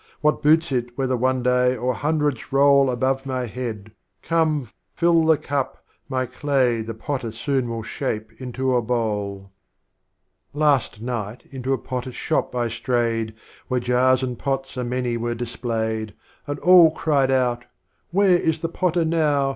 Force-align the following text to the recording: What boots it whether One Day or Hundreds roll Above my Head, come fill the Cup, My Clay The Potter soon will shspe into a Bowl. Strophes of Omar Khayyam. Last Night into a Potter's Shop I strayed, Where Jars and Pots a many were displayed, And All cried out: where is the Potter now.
What 0.21 0.41
boots 0.41 0.71
it 0.71 0.97
whether 0.97 1.15
One 1.15 1.43
Day 1.43 1.77
or 1.77 1.93
Hundreds 1.93 2.51
roll 2.51 2.89
Above 2.89 3.23
my 3.27 3.45
Head, 3.45 3.91
come 4.23 4.67
fill 4.95 5.23
the 5.25 5.37
Cup, 5.37 5.85
My 6.09 6.25
Clay 6.25 6.81
The 6.81 6.95
Potter 6.95 7.31
soon 7.31 7.69
will 7.69 7.83
shspe 7.83 8.31
into 8.41 8.75
a 8.75 8.81
Bowl. 8.81 9.51
Strophes 10.55 10.57
of 10.57 10.57
Omar 10.57 10.57
Khayyam. 10.57 10.59
Last 10.59 11.01
Night 11.01 11.43
into 11.51 11.73
a 11.73 11.77
Potter's 11.77 12.15
Shop 12.15 12.55
I 12.55 12.67
strayed, 12.67 13.35
Where 13.67 13.79
Jars 13.79 14.23
and 14.23 14.39
Pots 14.39 14.75
a 14.75 14.83
many 14.83 15.17
were 15.17 15.35
displayed, 15.35 16.15
And 16.47 16.57
All 16.57 16.89
cried 16.89 17.29
out: 17.29 17.65
where 18.09 18.37
is 18.39 18.61
the 18.61 18.69
Potter 18.69 19.05
now. 19.05 19.49